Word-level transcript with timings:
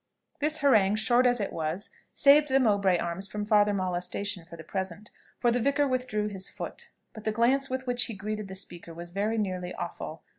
This 0.39 0.57
harangue, 0.61 0.95
short 0.95 1.27
as 1.27 1.39
it 1.39 1.53
was, 1.53 1.91
saved 2.11 2.47
the 2.47 2.59
Mowbray 2.59 2.97
Arms 2.97 3.27
from 3.27 3.45
farther 3.45 3.71
molestation 3.71 4.45
for 4.45 4.57
the 4.57 4.63
present; 4.63 5.11
for 5.37 5.51
the 5.51 5.59
vicar 5.59 5.87
withdrew 5.87 6.25
his 6.27 6.49
foot. 6.49 6.89
But 7.13 7.23
the 7.23 7.31
glance 7.31 7.69
with 7.69 7.85
which 7.85 8.05
he 8.05 8.15
greeted 8.15 8.47
the 8.47 8.55
speaker 8.55 8.95
was 8.95 9.11
very 9.11 9.37
nearly 9.37 9.75
awful. 9.75 10.23